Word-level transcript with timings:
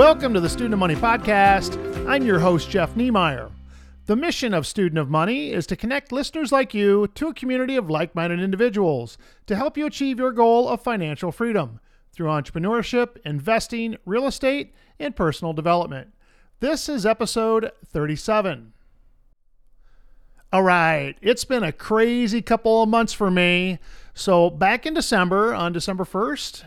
Welcome 0.00 0.32
to 0.32 0.40
the 0.40 0.48
Student 0.48 0.72
of 0.72 0.80
Money 0.80 0.94
Podcast. 0.94 1.76
I'm 2.08 2.24
your 2.24 2.38
host, 2.38 2.70
Jeff 2.70 2.96
Niemeyer. 2.96 3.50
The 4.06 4.16
mission 4.16 4.54
of 4.54 4.66
Student 4.66 4.98
of 4.98 5.10
Money 5.10 5.52
is 5.52 5.66
to 5.66 5.76
connect 5.76 6.10
listeners 6.10 6.50
like 6.50 6.72
you 6.72 7.08
to 7.08 7.28
a 7.28 7.34
community 7.34 7.76
of 7.76 7.90
like 7.90 8.14
minded 8.14 8.40
individuals 8.40 9.18
to 9.44 9.54
help 9.54 9.76
you 9.76 9.84
achieve 9.84 10.18
your 10.18 10.32
goal 10.32 10.70
of 10.70 10.82
financial 10.82 11.30
freedom 11.30 11.80
through 12.14 12.28
entrepreneurship, 12.28 13.18
investing, 13.26 13.98
real 14.06 14.26
estate, 14.26 14.72
and 14.98 15.14
personal 15.14 15.52
development. 15.52 16.14
This 16.60 16.88
is 16.88 17.04
episode 17.04 17.70
37. 17.84 18.72
All 20.50 20.62
right, 20.62 21.14
it's 21.20 21.44
been 21.44 21.62
a 21.62 21.72
crazy 21.72 22.40
couple 22.40 22.82
of 22.82 22.88
months 22.88 23.12
for 23.12 23.30
me. 23.30 23.78
So, 24.14 24.48
back 24.48 24.86
in 24.86 24.94
December, 24.94 25.52
on 25.52 25.74
December 25.74 26.04
1st, 26.04 26.64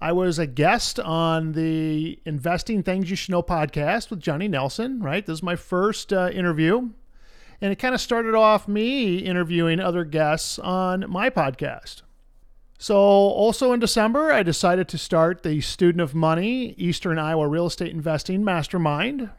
I 0.00 0.12
was 0.12 0.38
a 0.38 0.46
guest 0.46 1.00
on 1.00 1.52
the 1.52 2.20
Investing 2.24 2.84
Things 2.84 3.10
You 3.10 3.16
Should 3.16 3.32
Know 3.32 3.42
podcast 3.42 4.10
with 4.10 4.20
Johnny 4.20 4.46
Nelson, 4.46 5.00
right? 5.00 5.26
This 5.26 5.38
is 5.38 5.42
my 5.42 5.56
first 5.56 6.12
uh, 6.12 6.30
interview. 6.32 6.90
And 7.60 7.72
it 7.72 7.80
kind 7.80 7.96
of 7.96 8.00
started 8.00 8.36
off 8.36 8.68
me 8.68 9.18
interviewing 9.18 9.80
other 9.80 10.04
guests 10.04 10.60
on 10.60 11.04
my 11.08 11.30
podcast. 11.30 12.02
So, 12.78 12.96
also 12.96 13.72
in 13.72 13.80
December, 13.80 14.30
I 14.32 14.44
decided 14.44 14.86
to 14.88 14.98
start 14.98 15.42
the 15.42 15.60
Student 15.60 16.00
of 16.00 16.14
Money 16.14 16.76
Eastern 16.78 17.18
Iowa 17.18 17.48
Real 17.48 17.66
Estate 17.66 17.90
Investing 17.90 18.44
Mastermind. 18.44 19.30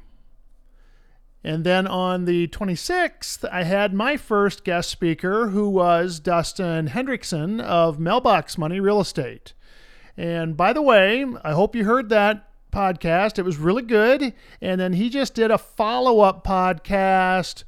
And 1.41 1.64
then 1.64 1.88
on 1.88 2.26
the 2.26 2.50
26th, 2.50 3.48
I 3.50 3.64
had 3.64 3.94
my 3.94 4.17
first 4.17 4.66
guest 4.66 4.89
speaker, 4.89 5.48
who 5.48 5.70
was 5.70 6.20
Dustin 6.20 6.89
Hendrickson 6.89 7.61
of 7.61 7.98
Mailbox 7.98 8.58
Money 8.58 8.81
Real 8.81 9.00
Estate. 9.00 9.53
And 10.20 10.58
by 10.58 10.73
the 10.73 10.81
way, 10.81 11.25
I 11.45 11.53
hope 11.53 11.78
you 11.78 11.86
heard 11.86 12.09
that 12.09 12.45
podcast. 12.73 13.39
It 13.39 13.45
was 13.45 13.56
really 13.56 13.84
good. 13.84 14.34
And 14.59 14.81
then 14.81 14.92
he 14.92 15.09
just 15.09 15.34
did 15.34 15.50
a 15.50 15.58
follow 15.58 16.20
up 16.20 16.44
podcast 16.44 17.64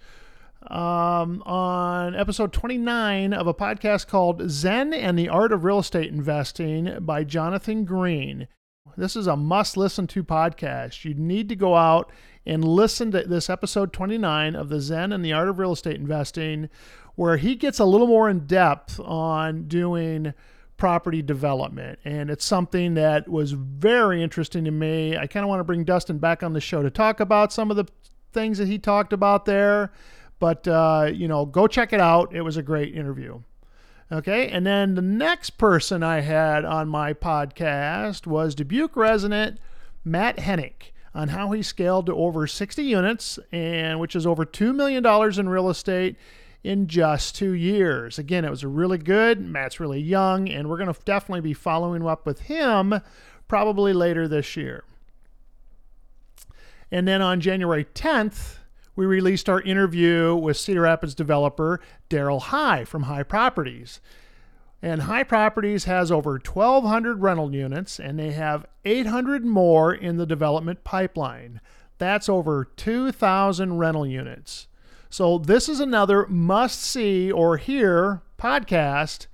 um, 0.67 1.41
on 1.43 2.13
episode 2.13 2.51
29 2.51 3.31
of 3.31 3.47
a 3.47 3.53
podcast 3.53 4.07
called 4.07 4.49
Zen 4.49 4.93
and 4.93 5.17
the 5.17 5.29
Art 5.29 5.53
of 5.53 5.63
Real 5.63 5.79
Estate 5.79 6.11
Investing 6.11 6.97
by 6.99 7.23
Jonathan 7.23 7.85
Green. 7.85 8.49
This 8.97 9.15
is 9.15 9.27
a 9.27 9.37
must 9.37 9.77
listen 9.77 10.05
to 10.07 10.21
podcast. 10.21 11.05
You 11.05 11.13
need 11.13 11.47
to 11.47 11.55
go 11.55 11.77
out 11.77 12.11
and 12.45 12.65
listen 12.65 13.11
to 13.11 13.23
this 13.23 13.49
episode 13.49 13.93
29 13.93 14.57
of 14.57 14.67
the 14.67 14.81
Zen 14.81 15.13
and 15.13 15.23
the 15.23 15.31
Art 15.31 15.47
of 15.47 15.57
Real 15.57 15.71
Estate 15.71 15.95
Investing, 15.95 16.67
where 17.15 17.37
he 17.37 17.55
gets 17.55 17.79
a 17.79 17.85
little 17.85 18.07
more 18.07 18.29
in 18.29 18.45
depth 18.45 18.99
on 18.99 19.69
doing 19.69 20.33
property 20.81 21.21
development. 21.21 21.99
And 22.05 22.31
it's 22.31 22.43
something 22.43 22.95
that 22.95 23.29
was 23.29 23.51
very 23.51 24.23
interesting 24.23 24.65
to 24.65 24.71
me. 24.71 25.15
I 25.15 25.27
kind 25.27 25.43
of 25.43 25.47
want 25.47 25.59
to 25.59 25.63
bring 25.63 25.83
Dustin 25.83 26.17
back 26.17 26.41
on 26.41 26.53
the 26.53 26.59
show 26.59 26.81
to 26.81 26.89
talk 26.89 27.19
about 27.19 27.53
some 27.53 27.69
of 27.69 27.77
the 27.77 27.85
things 28.33 28.57
that 28.57 28.67
he 28.67 28.79
talked 28.79 29.13
about 29.13 29.45
there. 29.45 29.91
But, 30.39 30.67
uh, 30.67 31.11
you 31.13 31.27
know, 31.27 31.45
go 31.45 31.67
check 31.67 31.93
it 31.93 32.01
out. 32.01 32.33
It 32.33 32.41
was 32.41 32.57
a 32.57 32.63
great 32.63 32.95
interview. 32.95 33.41
Okay. 34.11 34.49
And 34.49 34.65
then 34.65 34.95
the 34.95 35.03
next 35.03 35.51
person 35.59 36.01
I 36.01 36.21
had 36.21 36.65
on 36.65 36.89
my 36.89 37.13
podcast 37.13 38.25
was 38.25 38.55
Dubuque 38.55 38.95
resident 38.95 39.59
Matt 40.03 40.37
Hennick 40.37 40.93
on 41.13 41.27
how 41.27 41.51
he 41.51 41.61
scaled 41.61 42.07
to 42.07 42.15
over 42.15 42.47
60 42.47 42.81
units 42.81 43.37
and 43.51 43.99
which 43.99 44.15
is 44.15 44.25
over 44.25 44.45
$2 44.45 44.73
million 44.73 45.05
in 45.39 45.47
real 45.47 45.69
estate 45.69 46.15
in 46.63 46.87
just 46.87 47.35
two 47.35 47.53
years. 47.53 48.19
Again, 48.19 48.45
it 48.45 48.51
was 48.51 48.63
really 48.63 48.97
good. 48.97 49.41
Matt's 49.41 49.79
really 49.79 49.99
young, 49.99 50.49
and 50.49 50.69
we're 50.69 50.77
going 50.77 50.93
to 50.93 50.99
definitely 51.05 51.41
be 51.41 51.53
following 51.53 52.05
up 52.05 52.25
with 52.25 52.41
him 52.41 53.01
probably 53.47 53.93
later 53.93 54.27
this 54.27 54.55
year. 54.55 54.83
And 56.91 57.07
then 57.07 57.21
on 57.21 57.41
January 57.41 57.85
10th, 57.85 58.57
we 58.95 59.05
released 59.05 59.49
our 59.49 59.61
interview 59.61 60.35
with 60.35 60.57
Cedar 60.57 60.81
Rapids 60.81 61.15
developer 61.15 61.79
Daryl 62.09 62.41
High 62.41 62.83
from 62.85 63.03
High 63.03 63.23
Properties. 63.23 64.01
And 64.81 65.03
High 65.03 65.23
Properties 65.23 65.85
has 65.85 66.11
over 66.11 66.33
1,200 66.33 67.21
rental 67.21 67.53
units, 67.53 67.99
and 67.99 68.19
they 68.19 68.31
have 68.31 68.65
800 68.83 69.45
more 69.45 69.93
in 69.93 70.17
the 70.17 70.25
development 70.25 70.83
pipeline. 70.83 71.61
That's 71.97 72.27
over 72.27 72.65
2,000 72.65 73.77
rental 73.77 74.07
units. 74.07 74.67
So 75.11 75.37
this 75.37 75.67
is 75.67 75.81
another 75.81 76.25
must 76.27 76.81
see 76.81 77.31
or 77.31 77.57
hear 77.57 78.21
podcast 78.39 79.27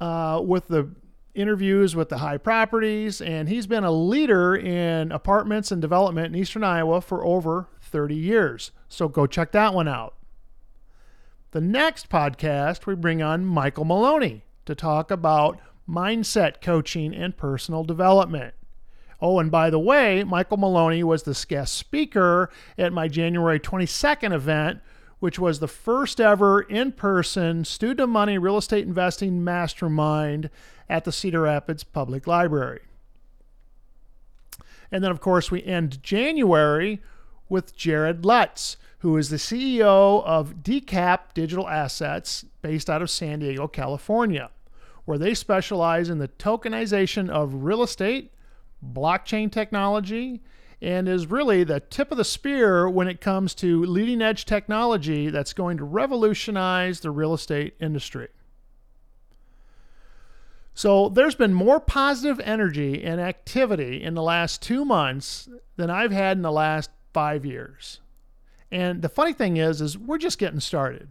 uh, 0.00 0.40
with 0.42 0.68
the 0.68 0.90
interviews 1.34 1.96
with 1.96 2.08
the 2.10 2.18
high 2.18 2.38
properties. 2.38 3.20
And 3.20 3.48
he's 3.48 3.66
been 3.66 3.82
a 3.82 3.90
leader 3.90 4.54
in 4.54 5.10
apartments 5.10 5.72
and 5.72 5.82
development 5.82 6.28
in 6.34 6.40
Eastern 6.40 6.62
Iowa 6.62 7.00
for 7.00 7.24
over 7.24 7.68
30 7.80 8.14
years. 8.14 8.70
So 8.88 9.08
go 9.08 9.26
check 9.26 9.50
that 9.52 9.74
one 9.74 9.88
out. 9.88 10.14
The 11.50 11.60
next 11.60 12.08
podcast, 12.08 12.86
we 12.86 12.94
bring 12.94 13.20
on 13.20 13.44
Michael 13.44 13.84
Maloney 13.84 14.44
to 14.64 14.76
talk 14.76 15.10
about 15.10 15.58
mindset 15.88 16.62
coaching 16.62 17.14
and 17.14 17.36
personal 17.36 17.82
development. 17.82 18.54
Oh, 19.22 19.38
and 19.38 19.52
by 19.52 19.70
the 19.70 19.78
way, 19.78 20.24
Michael 20.24 20.56
Maloney 20.56 21.04
was 21.04 21.22
the 21.22 21.44
guest 21.48 21.74
speaker 21.74 22.50
at 22.76 22.92
my 22.92 23.06
January 23.06 23.60
22nd 23.60 24.32
event, 24.32 24.80
which 25.20 25.38
was 25.38 25.60
the 25.60 25.68
first 25.68 26.20
ever 26.20 26.62
in 26.62 26.90
person 26.90 27.64
student 27.64 28.00
of 28.00 28.08
money 28.08 28.36
real 28.36 28.58
estate 28.58 28.84
investing 28.84 29.44
mastermind 29.44 30.50
at 30.88 31.04
the 31.04 31.12
Cedar 31.12 31.42
Rapids 31.42 31.84
Public 31.84 32.26
Library. 32.26 32.80
And 34.90 35.04
then, 35.04 35.12
of 35.12 35.20
course, 35.20 35.52
we 35.52 35.62
end 35.62 36.02
January 36.02 37.00
with 37.48 37.76
Jared 37.76 38.24
Lutz, 38.24 38.76
who 38.98 39.16
is 39.16 39.30
the 39.30 39.36
CEO 39.36 40.24
of 40.24 40.64
Decap 40.64 41.32
Digital 41.32 41.68
Assets 41.68 42.44
based 42.60 42.90
out 42.90 43.02
of 43.02 43.08
San 43.08 43.38
Diego, 43.38 43.68
California, 43.68 44.50
where 45.04 45.18
they 45.18 45.32
specialize 45.32 46.10
in 46.10 46.18
the 46.18 46.26
tokenization 46.26 47.30
of 47.30 47.62
real 47.62 47.84
estate 47.84 48.32
blockchain 48.84 49.50
technology 49.50 50.40
and 50.82 51.08
is 51.08 51.26
really 51.28 51.62
the 51.62 51.78
tip 51.78 52.10
of 52.10 52.18
the 52.18 52.24
spear 52.24 52.88
when 52.88 53.06
it 53.06 53.20
comes 53.20 53.54
to 53.54 53.84
leading 53.84 54.20
edge 54.20 54.44
technology 54.44 55.30
that's 55.30 55.52
going 55.52 55.76
to 55.76 55.84
revolutionize 55.84 57.00
the 57.00 57.10
real 57.10 57.32
estate 57.32 57.74
industry. 57.80 58.28
So 60.74 61.08
there's 61.08 61.36
been 61.36 61.54
more 61.54 61.78
positive 61.78 62.40
energy 62.40 63.04
and 63.04 63.20
activity 63.20 64.02
in 64.02 64.14
the 64.14 64.22
last 64.22 64.60
two 64.60 64.84
months 64.84 65.48
than 65.76 65.88
I've 65.90 66.12
had 66.12 66.36
in 66.36 66.42
the 66.42 66.50
last 66.50 66.90
five 67.12 67.44
years. 67.44 68.00
And 68.70 69.02
the 69.02 69.08
funny 69.08 69.34
thing 69.34 69.58
is, 69.58 69.80
is 69.80 69.96
we're 69.96 70.18
just 70.18 70.38
getting 70.38 70.60
started. 70.60 71.08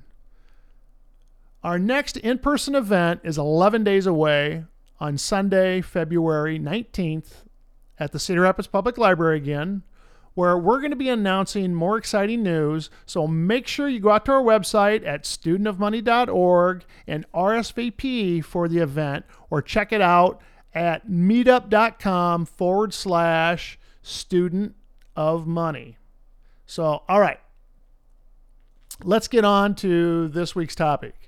Our 1.64 1.78
next 1.78 2.18
in-person 2.18 2.76
event 2.76 3.22
is 3.24 3.38
11 3.38 3.84
days 3.84 4.08
away 4.08 4.66
on 5.00 5.18
Sunday, 5.18 5.80
February 5.82 6.60
19th 6.60 7.44
at 8.02 8.12
the 8.12 8.20
Cedar 8.20 8.42
Rapids 8.42 8.68
Public 8.68 8.98
Library 8.98 9.38
again, 9.38 9.84
where 10.34 10.58
we're 10.58 10.80
going 10.80 10.90
to 10.90 10.98
be 10.98 11.10
announcing 11.10 11.76
more 11.76 12.00
exciting 12.00 12.42
news. 12.42 12.90
So 13.06 13.28
make 13.28 13.68
sure 13.68 13.88
you 13.88 14.00
go 14.00 14.10
out 14.10 14.26
to 14.26 14.32
our 14.32 14.42
website 14.42 15.06
at 15.06 15.24
studentofmoney.org 15.24 16.84
and 17.06 17.32
RSVP 17.32 18.44
for 18.44 18.68
the 18.68 18.80
event, 18.80 19.26
or 19.52 19.62
check 19.62 19.94
it 19.94 20.02
out 20.02 20.42
at 20.74 21.08
meetup.com 21.08 22.48
forward 22.48 22.92
slash 22.96 23.78
student 24.02 24.74
of 25.16 25.46
money. 25.46 25.98
So, 26.66 27.04
all 27.08 27.20
right, 27.20 27.40
let's 29.04 29.28
get 29.28 29.46
on 29.46 29.76
to 29.76 30.28
this 30.30 30.56
week's 30.56 30.76
topic. 30.76 31.21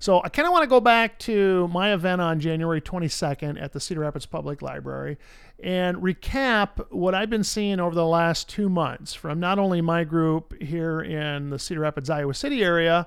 So 0.00 0.22
I 0.24 0.30
kind 0.30 0.46
of 0.46 0.52
want 0.52 0.62
to 0.62 0.66
go 0.66 0.80
back 0.80 1.18
to 1.20 1.68
my 1.68 1.92
event 1.92 2.22
on 2.22 2.40
January 2.40 2.80
22nd 2.80 3.60
at 3.60 3.74
the 3.74 3.80
Cedar 3.80 4.00
Rapids 4.00 4.24
Public 4.24 4.62
Library 4.62 5.18
and 5.62 5.98
recap 5.98 6.90
what 6.90 7.14
I've 7.14 7.28
been 7.28 7.44
seeing 7.44 7.78
over 7.78 7.94
the 7.94 8.06
last 8.06 8.48
two 8.48 8.70
months 8.70 9.12
from 9.12 9.38
not 9.38 9.58
only 9.58 9.82
my 9.82 10.04
group 10.04 10.54
here 10.62 11.02
in 11.02 11.50
the 11.50 11.58
Cedar 11.58 11.80
Rapids, 11.80 12.08
Iowa 12.08 12.32
City 12.32 12.64
area, 12.64 13.06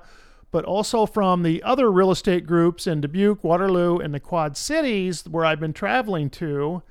but 0.52 0.64
also 0.64 1.04
from 1.04 1.42
the 1.42 1.64
other 1.64 1.90
real 1.90 2.12
estate 2.12 2.46
groups 2.46 2.86
in 2.86 3.00
Dubuque, 3.00 3.42
Waterloo, 3.42 3.98
and 3.98 4.14
the 4.14 4.20
Quad 4.20 4.56
Cities 4.56 5.28
where 5.28 5.44
I've 5.44 5.58
been 5.58 5.72
traveling 5.72 6.30
to 6.30 6.84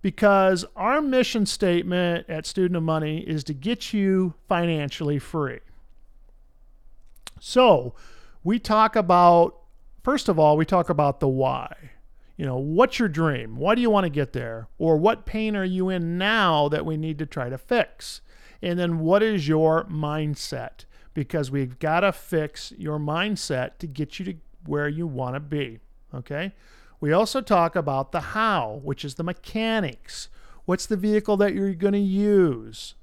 because 0.00 0.64
our 0.74 1.02
mission 1.02 1.44
statement 1.44 2.24
at 2.30 2.46
Student 2.46 2.78
of 2.78 2.82
Money 2.82 3.18
is 3.28 3.44
to 3.44 3.52
get 3.52 3.92
you 3.92 4.32
financially 4.48 5.18
free. 5.18 5.60
So, 7.38 7.94
we 8.42 8.58
talk 8.58 8.96
about, 8.96 9.56
first 10.02 10.28
of 10.28 10.38
all, 10.38 10.56
we 10.56 10.64
talk 10.64 10.88
about 10.88 11.20
the 11.20 11.28
why. 11.28 11.74
You 12.36 12.46
know, 12.46 12.56
what's 12.56 12.98
your 12.98 13.08
dream? 13.08 13.56
Why 13.56 13.74
do 13.74 13.82
you 13.82 13.90
want 13.90 14.04
to 14.04 14.10
get 14.10 14.32
there? 14.32 14.68
Or 14.78 14.96
what 14.96 15.26
pain 15.26 15.54
are 15.56 15.64
you 15.64 15.90
in 15.90 16.16
now 16.16 16.68
that 16.68 16.86
we 16.86 16.96
need 16.96 17.18
to 17.18 17.26
try 17.26 17.50
to 17.50 17.58
fix? 17.58 18.22
And 18.62 18.78
then 18.78 19.00
what 19.00 19.22
is 19.22 19.46
your 19.46 19.84
mindset? 19.84 20.84
Because 21.12 21.50
we've 21.50 21.78
got 21.78 22.00
to 22.00 22.12
fix 22.12 22.72
your 22.78 22.98
mindset 22.98 23.78
to 23.78 23.86
get 23.86 24.18
you 24.18 24.24
to 24.24 24.34
where 24.64 24.88
you 24.88 25.06
want 25.06 25.34
to 25.34 25.40
be. 25.40 25.80
Okay. 26.14 26.52
We 27.00 27.12
also 27.12 27.40
talk 27.40 27.76
about 27.76 28.12
the 28.12 28.20
how, 28.20 28.80
which 28.82 29.04
is 29.04 29.14
the 29.16 29.22
mechanics. 29.22 30.28
What's 30.64 30.86
the 30.86 30.96
vehicle 30.96 31.36
that 31.38 31.54
you're 31.54 31.74
going 31.74 31.94
to 31.94 31.98
use? 31.98 32.94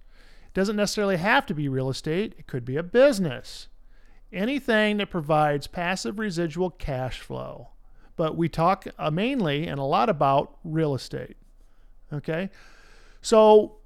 It 0.47 0.53
doesn't 0.53 0.75
necessarily 0.75 1.17
have 1.17 1.45
to 1.47 1.53
be 1.53 1.67
real 1.67 1.89
estate, 1.89 2.33
it 2.37 2.47
could 2.47 2.65
be 2.65 2.77
a 2.77 2.83
business. 2.83 3.67
Anything 4.31 4.97
that 4.97 5.09
provides 5.09 5.68
passive 5.68 6.19
residual 6.19 6.69
cash 6.69 7.21
flow. 7.21 7.69
But 8.15 8.35
we 8.35 8.50
talk 8.50 8.88
uh, 8.97 9.12
mainly 9.12 9.68
and 9.68 9.79
a 9.79 9.83
lot 9.83 10.09
about 10.09 10.57
real 10.63 10.95
estate. 10.95 11.38
Okay? 12.12 12.50
So, 13.21 13.77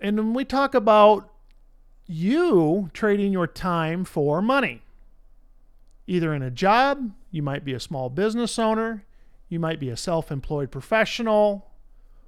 and 0.00 0.16
when 0.16 0.34
we 0.34 0.44
talk 0.44 0.74
about 0.74 1.30
you 2.06 2.90
trading 2.92 3.32
your 3.32 3.46
time 3.46 4.04
for 4.04 4.40
money, 4.40 4.82
either 6.06 6.34
in 6.34 6.42
a 6.42 6.50
job, 6.50 7.12
you 7.30 7.42
might 7.42 7.64
be 7.64 7.74
a 7.74 7.80
small 7.80 8.10
business 8.10 8.58
owner, 8.58 9.04
you 9.48 9.58
might 9.58 9.80
be 9.80 9.90
a 9.90 9.96
self 9.96 10.30
employed 10.30 10.70
professional. 10.70 11.70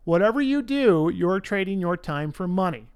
Whatever 0.04 0.40
you 0.40 0.62
do, 0.62 1.10
you're 1.12 1.40
trading 1.40 1.80
your 1.80 1.96
time 1.96 2.32
for 2.32 2.46
money. 2.46 2.86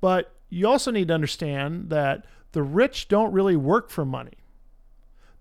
But 0.00 0.34
you 0.48 0.68
also 0.68 0.90
need 0.90 1.08
to 1.08 1.14
understand 1.14 1.90
that 1.90 2.26
the 2.52 2.62
rich 2.62 3.08
don't 3.08 3.32
really 3.32 3.56
work 3.56 3.90
for 3.90 4.04
money. 4.04 4.38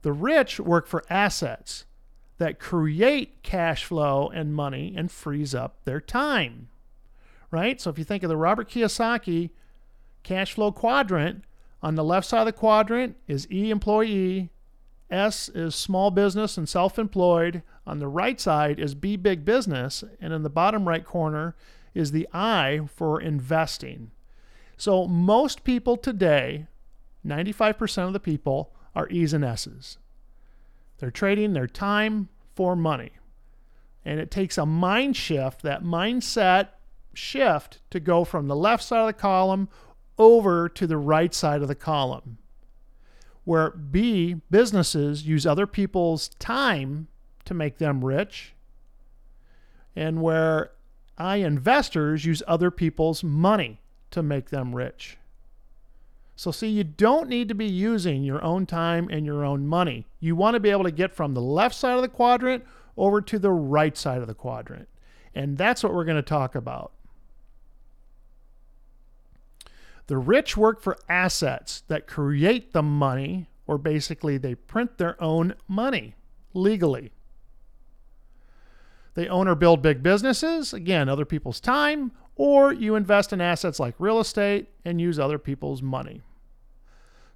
The 0.02 0.14
rich 0.14 0.60
work 0.60 0.88
for 0.88 1.04
assets 1.10 1.86
that 2.38 2.60
create 2.60 3.44
cash 3.44 3.84
flow 3.84 4.30
and 4.34 4.54
money 4.54 4.94
and 4.96 5.12
frees 5.12 5.54
up 5.54 5.84
their 5.84 6.00
time. 6.00 6.70
Right? 7.52 7.82
So 7.82 7.90
if 7.90 7.98
you 7.98 8.04
think 8.04 8.24
of 8.24 8.30
the 8.30 8.38
Robert 8.38 8.70
Kiyosaki 8.70 9.50
cash 10.24 10.54
flow 10.54 10.72
quadrant, 10.72 11.44
on 11.82 11.96
the 11.96 12.04
left 12.04 12.28
side 12.28 12.42
of 12.42 12.46
the 12.46 12.54
quadrant 12.54 13.16
is 13.28 13.48
E 13.52 13.70
employee, 13.70 14.50
S 15.10 15.50
is 15.50 15.76
small 15.76 16.12
business 16.12 16.58
and 16.58 16.68
self 16.68 17.00
employed. 17.00 17.64
On 17.88 18.00
the 18.00 18.08
right 18.08 18.40
side 18.40 18.80
is 18.80 18.94
B 18.96 19.16
big 19.16 19.44
business. 19.44 20.04
And 20.22 20.34
in 20.34 20.44
the 20.44 20.50
bottom 20.50 20.88
right 20.88 21.04
corner 21.04 21.56
is 21.94 22.12
the 22.12 22.28
I 22.32 22.82
for 22.94 23.20
investing. 23.20 24.12
So 24.78 25.08
most 25.08 25.64
people 25.64 25.98
today, 25.98 26.68
95% 27.26 28.08
of 28.08 28.14
the 28.14 28.20
people, 28.20 28.74
are 28.96 29.08
E's 29.10 29.34
and 29.34 29.46
S's. 29.46 29.98
They're 30.98 31.12
trading 31.12 31.54
their 31.54 31.68
time 31.68 32.30
for 32.56 32.76
money. 32.76 33.12
And 34.04 34.20
it 34.20 34.32
takes 34.32 34.58
a 34.58 34.66
mind 34.66 35.16
shift, 35.16 35.62
that 35.62 35.84
mindset 35.84 36.70
shift, 37.14 37.80
to 37.92 38.00
go 38.00 38.24
from 38.24 38.48
the 38.48 38.56
left 38.56 38.84
side 38.84 39.02
of 39.02 39.08
the 39.08 39.14
column 39.14 39.70
over 40.18 40.68
to 40.70 40.88
the 40.88 40.98
right 40.98 41.34
side 41.34 41.62
of 41.62 41.68
the 41.68 41.76
column 41.76 42.40
where 43.50 43.72
B, 43.72 44.36
businesses 44.52 45.26
use 45.26 45.44
other 45.44 45.66
people's 45.66 46.30
time 46.38 47.08
to 47.46 47.56
make 47.56 47.80
them 47.80 48.06
rich, 48.06 48.54
and 49.96 50.22
where 50.22 50.70
I, 51.18 51.38
investors, 51.38 52.26
use 52.26 52.44
other 52.48 52.70
people's 52.70 53.24
money 53.24 53.82
to 54.12 54.22
make 54.22 54.52
them 54.52 54.76
rich. 54.76 55.18
So, 56.40 56.52
see, 56.52 56.70
you 56.70 56.86
don't 56.86 57.28
need 57.28 57.50
to 57.50 57.54
be 57.54 57.66
using 57.66 58.24
your 58.24 58.42
own 58.42 58.66
time 58.66 59.10
and 59.12 59.26
your 59.26 59.44
own 59.44 59.68
money. 59.68 60.08
You 60.22 60.38
want 60.38 60.54
to 60.54 60.62
be 60.62 60.70
able 60.70 60.86
to 60.86 60.90
get 60.90 61.14
from 61.14 61.34
the 61.34 61.42
left 61.42 61.76
side 61.76 61.98
of 61.98 62.02
the 62.02 62.08
quadrant 62.08 62.64
over 62.96 63.20
to 63.20 63.40
the 63.40 63.52
right 63.52 63.98
side 63.98 64.22
of 64.22 64.28
the 64.28 64.34
quadrant. 64.34 64.88
And 65.36 65.58
that's 65.58 65.84
what 65.84 65.94
we're 65.94 66.06
going 66.06 66.16
to 66.16 66.22
talk 66.22 66.56
about. 66.56 66.94
The 70.08 70.18
rich 70.18 70.56
work 70.56 70.82
for 70.82 70.98
assets 71.10 71.84
that 71.90 72.08
create 72.08 72.72
the 72.72 72.84
money, 72.84 73.50
or 73.68 73.78
basically 73.78 74.38
they 74.38 74.56
print 74.56 74.98
their 74.98 75.22
own 75.22 75.56
money 75.68 76.16
legally. 76.54 77.12
They 79.16 79.28
own 79.28 79.50
or 79.50 79.56
build 79.56 79.82
big 79.82 80.02
businesses, 80.02 80.74
again, 80.74 81.10
other 81.10 81.26
people's 81.26 81.60
time, 81.60 82.14
or 82.38 82.72
you 82.72 82.96
invest 82.96 83.34
in 83.34 83.42
assets 83.42 83.78
like 83.78 83.96
real 84.00 84.22
estate 84.22 84.70
and 84.86 85.02
use 85.02 85.20
other 85.20 85.38
people's 85.38 85.82
money. 85.82 86.22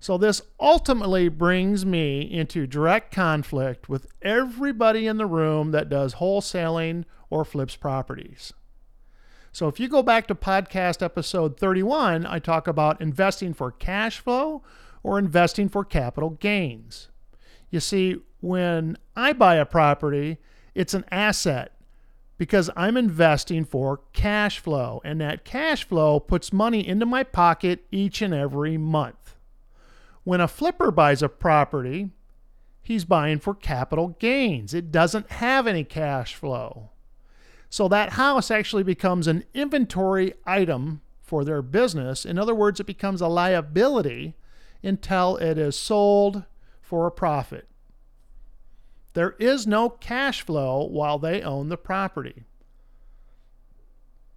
So, 0.03 0.17
this 0.17 0.41
ultimately 0.59 1.29
brings 1.29 1.85
me 1.85 2.23
into 2.23 2.67
direct 2.67 3.15
conflict 3.15 3.87
with 3.87 4.07
everybody 4.21 5.07
in 5.07 5.15
the 5.15 5.25
room 5.25 5.71
that 5.71 5.87
does 5.87 6.15
wholesaling 6.15 7.05
or 7.29 7.45
flips 7.45 7.77
properties. 7.77 8.51
So 9.53 9.69
if 9.69 9.79
you 9.79 9.87
go 9.87 10.03
back 10.03 10.27
to 10.27 10.35
podcast 10.35 11.01
episode 11.01 11.57
31, 11.57 12.25
I 12.25 12.39
talk 12.39 12.67
about 12.67 12.99
investing 12.99 13.53
for 13.53 13.71
cash 13.71 14.19
flow 14.19 14.61
or 15.03 15.17
investing 15.17 15.69
for 15.69 15.85
capital 15.85 16.31
gains. 16.31 17.07
You 17.69 17.79
see, 17.79 18.17
when 18.41 18.97
I 19.15 19.31
buy 19.31 19.55
a 19.55 19.65
property, 19.65 20.37
it's 20.75 20.93
an 20.93 21.05
asset 21.11 21.77
because 22.37 22.69
I'm 22.75 22.97
investing 22.97 23.63
for 23.63 24.01
cash 24.11 24.59
flow, 24.59 24.99
and 25.05 25.21
that 25.21 25.45
cash 25.45 25.85
flow 25.87 26.19
puts 26.19 26.51
money 26.51 26.85
into 26.85 27.05
my 27.05 27.23
pocket 27.23 27.85
each 27.89 28.21
and 28.21 28.33
every 28.33 28.77
month. 28.77 29.22
When 30.23 30.41
a 30.41 30.47
flipper 30.47 30.91
buys 30.91 31.21
a 31.21 31.29
property, 31.29 32.09
he's 32.81 33.05
buying 33.05 33.39
for 33.39 33.53
capital 33.53 34.09
gains. 34.19 34.73
It 34.73 34.91
doesn't 34.91 35.31
have 35.31 35.67
any 35.67 35.83
cash 35.83 36.35
flow. 36.35 36.89
So 37.69 37.87
that 37.87 38.13
house 38.13 38.51
actually 38.51 38.83
becomes 38.83 39.27
an 39.27 39.43
inventory 39.53 40.33
item 40.45 41.01
for 41.21 41.43
their 41.43 41.61
business. 41.61 42.25
In 42.25 42.37
other 42.37 42.53
words, 42.53 42.79
it 42.79 42.85
becomes 42.85 43.19
a 43.21 43.27
liability 43.27 44.35
until 44.83 45.37
it 45.37 45.57
is 45.57 45.75
sold 45.77 46.43
for 46.81 47.07
a 47.07 47.11
profit. 47.11 47.67
There 49.13 49.35
is 49.39 49.65
no 49.65 49.89
cash 49.89 50.41
flow 50.41 50.85
while 50.85 51.17
they 51.19 51.41
own 51.41 51.69
the 51.69 51.77
property. 51.77 52.43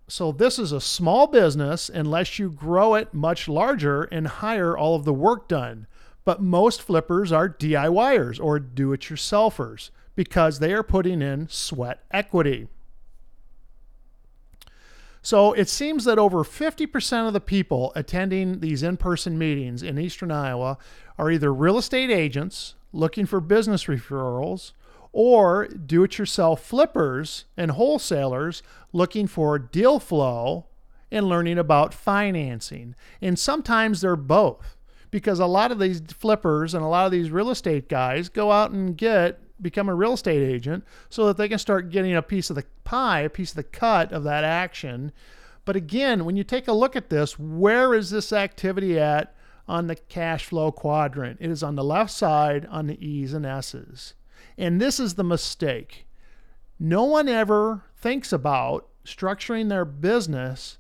So, 0.09 0.31
this 0.31 0.59
is 0.59 0.71
a 0.71 0.81
small 0.81 1.27
business 1.27 1.89
unless 1.89 2.39
you 2.39 2.51
grow 2.51 2.95
it 2.95 3.13
much 3.13 3.49
larger 3.49 4.05
and 4.05 4.29
hire 4.29 4.77
all 4.77 4.95
of 4.95 5.05
the 5.05 5.13
work 5.13 5.49
done. 5.49 5.89
But 6.25 6.41
most 6.41 6.81
flippers 6.81 7.33
are 7.33 7.49
DIYers 7.49 8.43
or 8.43 8.59
do 8.61 8.93
it 8.93 9.01
yourselfers 9.01 9.91
because 10.15 10.59
they 10.59 10.73
are 10.73 10.83
putting 10.83 11.23
in 11.23 11.49
sweat 11.49 12.03
equity. 12.11 12.69
So 15.23 15.53
it 15.55 15.69
seems 15.69 16.05
that 16.05 16.21
over 16.21 16.45
50% 16.45 17.27
of 17.27 17.33
the 17.33 17.41
people 17.41 17.93
attending 17.97 18.61
these 18.61 18.85
in 18.85 18.97
person 18.97 19.37
meetings 19.37 19.83
in 19.83 19.99
eastern 19.99 20.31
Iowa 20.31 20.79
are 21.19 21.33
either 21.33 21.53
real 21.53 21.79
estate 21.79 22.11
agents 22.11 22.77
looking 22.93 23.27
for 23.27 23.41
business 23.41 23.87
referrals 23.87 24.71
or 25.19 25.67
do 25.67 26.05
it 26.05 26.19
yourself 26.19 26.63
flippers 26.63 27.47
and 27.57 27.71
wholesalers 27.71 28.63
looking 28.93 29.27
for 29.27 29.59
deal 29.59 29.99
flow 29.99 30.67
and 31.11 31.27
learning 31.27 31.57
about 31.57 31.95
financing. 31.95 32.95
And 33.23 33.39
sometimes 33.39 34.03
they're 34.03 34.15
both 34.15 34.77
because 35.11 35.41
a 35.41 35.47
lot 35.47 35.73
of 35.73 35.79
these 35.79 36.03
flippers 36.03 36.75
and 36.75 36.85
a 36.85 36.89
lot 36.89 37.07
of 37.07 37.13
these 37.13 37.31
real 37.31 37.49
estate 37.49 37.89
guys 37.89 38.29
go 38.29 38.53
out 38.53 38.73
and 38.73 38.95
get 38.95 39.41
become 39.63 39.89
a 39.89 39.95
real 39.95 40.13
estate 40.13 40.47
agent 40.47 40.85
so 41.09 41.27
that 41.27 41.39
they 41.39 41.49
can 41.49 41.59
start 41.59 41.89
getting 41.89 42.15
a 42.15 42.21
piece 42.21 42.51
of 42.51 42.57
the 42.57 42.67
pie, 42.85 43.21
a 43.21 43.31
piece 43.31 43.53
of 43.53 43.57
the 43.57 43.63
cut 43.63 44.13
of 44.13 44.23
that 44.25 44.45
action. 44.45 45.13
But 45.65 45.77
again, 45.77 46.27
when 46.27 46.37
you 46.37 46.45
take 46.45 46.69
a 46.69 46.75
look 46.75 46.95
at 46.95 47.09
this, 47.09 47.39
where 47.39 47.95
is 47.95 48.11
this 48.11 48.35
activity 48.35 49.01
at 49.01 49.35
on 49.67 49.87
the 49.87 49.97
cash 49.97 50.45
flow 50.45 50.71
quadrant? 50.71 51.39
It 51.41 51.51
is 51.51 51.63
on 51.63 51.75
the 51.75 51.83
left 51.83 52.11
side 52.11 52.67
on 52.67 52.87
the 52.87 53.03
E's 53.03 53.33
and 53.33 53.47
S's. 53.47 54.13
And 54.59 54.81
this 54.81 54.99
is 54.99 55.15
the 55.15 55.25
mistake. 55.25 56.07
No 56.79 57.05
one 57.05 57.29
ever 57.29 57.83
thinks 57.97 58.33
about 58.33 58.89
structuring 59.05 59.69
their 59.69 59.85
business 59.85 60.79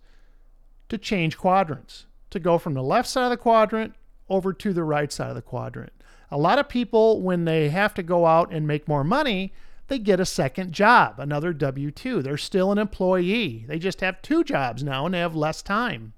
to 0.89 0.99
change 0.99 1.37
quadrants, 1.37 2.07
to 2.31 2.39
go 2.39 2.59
from 2.59 2.75
the 2.75 2.83
left 2.83 3.09
side 3.09 3.25
of 3.25 3.31
the 3.31 3.37
quadrant 3.37 3.95
over 4.29 4.53
to 4.53 4.73
the 4.73 4.85
right 4.85 5.13
side 5.13 5.31
of 5.31 5.35
the 5.37 5.43
quadrant. 5.43 5.93
A 6.31 6.39
lot 6.39 6.59
of 6.59 6.69
people, 6.69 7.23
when 7.23 7.45
they 7.45 7.69
have 7.69 7.95
to 7.95 8.03
go 8.03 8.27
out 8.27 8.53
and 8.53 8.67
make 8.67 8.89
more 8.89 9.05
money, 9.05 9.53
they 9.89 9.99
get 9.99 10.19
a 10.19 10.27
second 10.27 10.73
job, 10.73 11.21
another 11.21 11.53
W 11.53 11.91
2. 11.91 12.23
They're 12.23 12.37
still 12.37 12.73
an 12.73 12.79
employee. 12.79 13.65
They 13.69 13.79
just 13.79 14.01
have 14.01 14.21
two 14.23 14.43
jobs 14.43 14.83
now 14.83 15.07
and 15.07 15.15
they 15.15 15.21
have 15.21 15.37
less 15.37 15.63
time. 15.63 16.15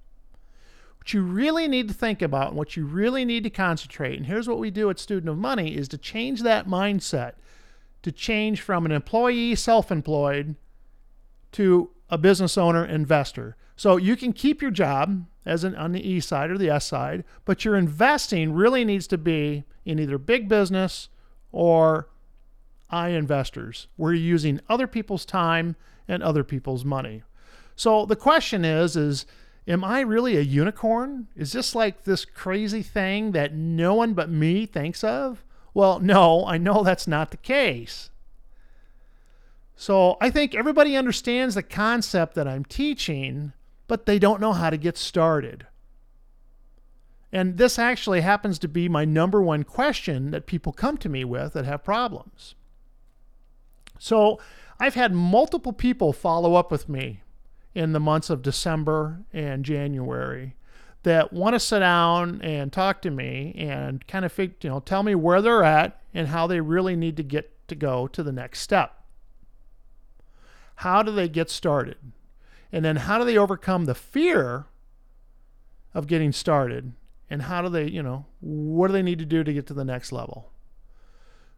What 0.99 1.15
you 1.15 1.23
really 1.23 1.69
need 1.69 1.89
to 1.89 1.95
think 1.95 2.21
about 2.21 2.49
and 2.49 2.57
what 2.57 2.77
you 2.77 2.85
really 2.85 3.25
need 3.25 3.45
to 3.45 3.51
concentrate, 3.51 4.17
and 4.17 4.27
here's 4.27 4.49
what 4.49 4.59
we 4.59 4.71
do 4.71 4.91
at 4.91 4.99
Student 4.99 5.31
of 5.31 5.39
Money, 5.39 5.75
is 5.75 5.89
to 5.89 5.99
change 5.99 6.43
that 6.43 6.67
mindset, 6.67 7.35
to 8.03 8.13
change 8.13 8.61
from 8.61 8.85
an 8.85 8.93
employee, 8.93 9.55
self 9.55 9.91
employed, 9.91 10.57
to 11.53 11.91
a 12.11 12.19
business 12.19 12.59
owner, 12.59 12.85
investor. 12.85 13.57
So 13.77 13.97
you 13.97 14.17
can 14.17 14.33
keep 14.33 14.61
your 14.61 14.71
job 14.71 15.25
as 15.47 15.65
an 15.65 15.75
on 15.77 15.93
the 15.93 16.07
E 16.07 16.21
side 16.21 16.51
or 16.51 16.59
the 16.59 16.71
S 16.71 16.87
side, 16.87 17.25
but 17.45 17.65
your 17.65 17.77
investing 17.77 18.53
really 18.53 18.85
needs 18.85 19.07
to 19.07 19.19
be 19.19 19.65
in 19.85 19.99
either 19.99 20.19
big 20.19 20.49
business 20.49 21.09
or 21.53 22.09
I 22.91 23.11
investors. 23.11 23.89
We're 23.97 24.15
using 24.15 24.61
other 24.69 24.87
people's 24.87 25.25
time 25.25 25.77
and 26.07 26.23
other 26.23 26.45
people's 26.45 26.85
money. 26.85 27.23
So 27.77 28.05
the 28.07 28.17
question 28.17 28.65
is 28.65 28.97
is 28.97 29.27
am 29.69 29.85
I 29.85 30.01
really 30.01 30.37
a 30.37 30.41
unicorn? 30.41 31.29
Is 31.37 31.53
this 31.53 31.75
like 31.75 32.05
this 32.05 32.25
crazy 32.25 32.83
thing 32.83 33.33
that 33.33 33.55
no 33.55 33.95
one 33.95 34.15
but 34.15 34.31
me 34.31 34.67
thinks 34.67 35.05
of? 35.05 35.45
Well, 35.75 36.01
no, 36.01 36.45
I 36.47 36.57
know 36.57 36.83
that's 36.83 37.07
not 37.07 37.31
the 37.31 37.37
case. 37.37 38.11
So 39.77 40.17
I 40.21 40.31
think 40.31 40.55
everybody 40.55 40.97
understands 40.97 41.55
the 41.55 41.63
concept 41.63 42.35
that 42.35 42.49
I'm 42.49 42.65
teaching, 42.65 43.53
but 43.87 44.07
they 44.07 44.19
don't 44.19 44.41
know 44.41 44.55
how 44.55 44.71
to 44.71 44.77
get 44.77 44.97
started. 44.97 45.67
And 47.31 47.59
this 47.59 47.79
actually 47.79 48.23
happens 48.23 48.59
to 48.61 48.69
be 48.69 48.89
my 48.89 49.05
number 49.05 49.43
one 49.43 49.63
question 49.63 50.31
that 50.31 50.47
people 50.47 50.73
come 50.73 50.97
to 50.97 51.11
me 51.11 51.25
with 51.25 51.53
that 51.53 51.67
have 51.67 51.85
problems. 51.85 52.55
So 53.99 54.41
I've 54.81 54.95
had 54.95 55.13
multiple 55.13 55.75
people 55.75 56.15
follow 56.15 56.55
up 56.55 56.73
with 56.73 56.89
me 56.89 57.21
in 57.79 57.93
the 57.93 58.01
months 58.01 58.29
of 58.29 58.43
December 58.43 59.21
and 59.33 59.65
January 59.65 60.57
that 61.05 61.33
want 61.33 61.55
to 61.55 61.61
sit 61.61 61.79
down 61.79 62.43
and 62.43 62.73
talk 62.73 63.01
to 63.01 63.09
me 63.09 63.55
and 63.57 64.05
kind 64.09 64.25
of 64.25 64.37
you 64.37 64.51
know 64.65 64.81
tell 64.81 65.05
me 65.05 65.15
where 65.15 65.41
they're 65.41 65.63
at 65.63 66.03
and 66.13 66.27
how 66.27 66.49
they 66.49 66.61
really 66.61 66.97
need 66.97 67.17
to 67.17 67.23
get 67.23 67.69
to 67.69 67.77
go 67.77 68.09
to 68.09 68.25
the 68.25 68.33
next 68.33 68.63
step. 68.63 69.01
How 70.75 71.05
do 71.05 71.13
they 71.13 71.29
get 71.29 71.51
started? 71.51 71.99
And 72.73 72.85
then 72.85 72.97
how 72.97 73.17
do 73.17 73.25
they 73.25 73.39
overcome 73.39 73.85
the 73.85 73.95
fear 73.95 74.67
of 75.95 76.09
getting 76.09 76.33
started? 76.33 76.95
And 77.31 77.43
how 77.43 77.63
do 77.63 77.69
they, 77.69 77.89
you 77.89 78.03
know, 78.03 78.27
what 78.41 78.89
do 78.89 78.93
they 78.93 79.03
need 79.03 79.21
to 79.21 79.25
do 79.25 79.45
to 79.45 79.53
get 79.53 79.69
to 79.69 79.75
the 79.75 79.85
next 79.85 80.11
level? 80.11 80.51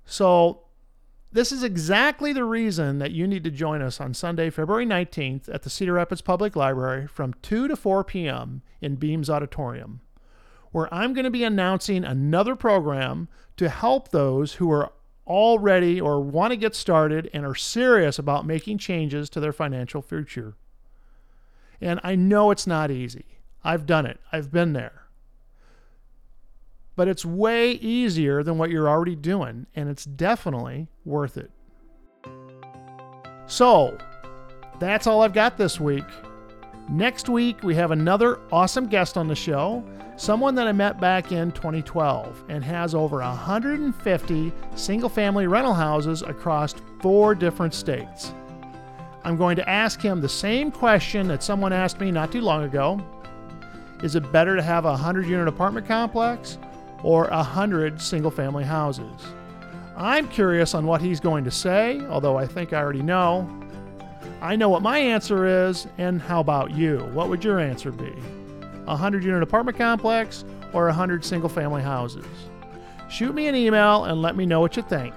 So 0.05 0.65
this 1.33 1.53
is 1.53 1.63
exactly 1.63 2.33
the 2.33 2.45
reason 2.45 2.99
that 2.99 3.13
you 3.13 3.27
need 3.27 3.45
to 3.45 3.51
join 3.51 3.83
us 3.83 4.01
on 4.01 4.15
Sunday, 4.15 4.51
February 4.51 4.87
19th 4.87 5.49
at 5.53 5.63
the 5.63 5.71
Cedar 5.71 5.93
Rapids 5.93 6.21
Public 6.21 6.57
Library 6.57 7.07
from 7.07 7.35
2 7.43 7.69
to 7.69 7.77
4 7.77 8.03
p.m. 8.03 8.63
in 8.81 8.97
Beems 8.97 9.31
Auditorium, 9.31 10.01
where 10.73 10.93
I'm 10.93 11.13
going 11.13 11.25
to 11.25 11.31
be 11.31 11.45
announcing 11.45 12.05
another 12.05 12.57
program 12.57 13.29
to 13.59 13.69
help 13.69 14.09
those 14.09 14.55
who 14.55 14.73
are 14.73 14.93
already 15.27 16.01
or 16.01 16.21
want 16.21 16.51
to 16.51 16.57
get 16.57 16.75
started 16.75 17.31
and 17.33 17.47
are 17.47 17.55
serious 17.55 18.19
about 18.19 18.45
making 18.45 18.79
changes 18.79 19.31
to 19.31 19.39
their 19.39 19.53
financial 19.53 20.03
future. 20.03 20.55
And 21.81 22.01
I 22.03 22.17
know 22.17 22.51
it's 22.51 22.67
not 22.67 22.91
easy. 22.91 23.25
I've 23.63 23.87
done 23.87 24.07
it, 24.07 24.19
I've 24.33 24.51
been 24.51 24.73
there. 24.73 25.00
But 27.01 27.09
it's 27.09 27.25
way 27.25 27.73
easier 27.73 28.43
than 28.43 28.59
what 28.59 28.69
you're 28.69 28.87
already 28.87 29.17
doing, 29.17 29.65
and 29.75 29.89
it's 29.89 30.05
definitely 30.05 30.87
worth 31.07 31.39
it. 31.39 31.51
So, 33.47 33.97
that's 34.79 35.07
all 35.07 35.23
I've 35.23 35.33
got 35.33 35.57
this 35.57 35.81
week. 35.81 36.05
Next 36.91 37.31
week, 37.31 37.63
we 37.63 37.75
have 37.75 37.91
another 37.91 38.41
awesome 38.53 38.87
guest 38.87 39.17
on 39.17 39.29
the 39.29 39.35
show, 39.35 39.83
someone 40.19 40.55
that 40.57 40.67
I 40.67 40.73
met 40.73 41.01
back 41.01 41.33
in 41.33 41.53
2012 41.53 42.45
and 42.51 42.63
has 42.63 42.95
over 42.95 43.21
150 43.21 44.53
single 44.75 45.09
family 45.09 45.47
rental 45.47 45.73
houses 45.73 46.21
across 46.21 46.75
four 47.01 47.35
different 47.35 47.73
states. 47.73 48.35
I'm 49.25 49.39
going 49.39 49.57
to 49.57 49.67
ask 49.67 50.03
him 50.03 50.21
the 50.21 50.29
same 50.29 50.71
question 50.71 51.29
that 51.29 51.43
someone 51.43 51.73
asked 51.73 51.99
me 51.99 52.11
not 52.11 52.31
too 52.31 52.43
long 52.43 52.65
ago 52.65 53.01
Is 54.03 54.17
it 54.17 54.33
better 54.33 54.55
to 54.55 54.63
have 54.63 54.85
a 54.85 54.91
100 54.91 55.25
unit 55.27 55.49
apartment 55.49 55.87
complex 55.89 56.59
or 57.03 57.29
100 57.29 58.01
single 58.01 58.31
family 58.31 58.65
houses? 58.65 59.21
I'm 59.97 60.29
curious 60.29 60.75
on 60.75 60.87
what 60.87 61.03
he's 61.03 61.21
going 61.21 61.45
to 61.45 61.51
say, 61.51 62.01
although 62.07 62.39
I 62.39 62.47
think 62.47 62.73
I 62.73 62.81
already 62.81 63.03
know. 63.03 63.49
I 64.41 64.57
know 64.57 64.71
what 64.71 64.83
my 64.83 64.99
answer 64.99 65.69
is, 65.69 65.87
and 65.99 66.23
how 66.23 66.41
about 66.41 66.71
you? 66.71 67.01
What 67.13 67.29
would 67.29 67.45
your 67.45 67.61
answer 67.61 67.93
be? 67.93 68.13
A 68.87 68.95
100 68.95 69.23
unit 69.23 69.43
apartment 69.43 69.77
complex 69.77 70.45
or 70.73 70.87
100 70.87 71.25
single 71.25 71.51
family 71.51 71.83
houses? 71.83 72.25
Shoot 73.11 73.35
me 73.35 73.49
an 73.49 73.55
email 73.55 74.05
and 74.05 74.23
let 74.23 74.37
me 74.37 74.47
know 74.47 74.61
what 74.61 74.77
you 74.77 74.83
think. 74.83 75.15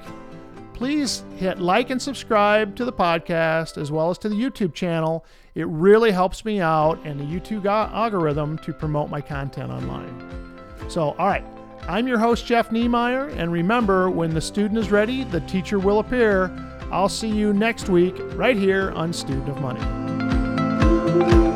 Please 0.74 1.24
hit 1.38 1.60
like 1.60 1.90
and 1.90 2.02
subscribe 2.02 2.76
to 2.76 2.84
the 2.84 2.92
podcast 2.92 3.78
as 3.78 3.92
well 3.92 4.10
as 4.10 4.18
to 4.18 4.28
the 4.28 4.36
YouTube 4.36 4.74
channel. 4.74 5.24
It 5.56 5.68
really 5.68 6.12
helps 6.12 6.44
me 6.44 6.60
out 6.60 7.00
and 7.06 7.20
the 7.20 7.24
YouTube 7.24 7.66
algorithm 7.66 8.58
to 8.58 8.74
promote 8.74 9.10
my 9.10 9.22
content 9.22 9.72
online. 9.72 10.30
So, 10.90 11.12
all 11.12 11.28
right, 11.28 11.46
I'm 11.88 12.08
your 12.08 12.18
host, 12.18 12.46
Jeff 12.46 12.72
Niemeyer, 12.72 13.28
and 13.30 13.52
remember 13.52 14.10
when 14.10 14.34
the 14.34 14.40
student 14.40 14.80
is 14.80 14.90
ready, 14.90 15.26
the 15.26 15.42
teacher 15.42 15.80
will 15.80 16.00
appear. 16.00 16.50
I'll 16.92 17.10
see 17.10 17.28
you 17.28 17.52
next 17.54 17.90
week 17.90 18.16
right 18.36 18.56
here 18.56 18.92
on 18.92 19.12
Student 19.12 19.50
of 19.50 19.60
Money. 19.60 21.53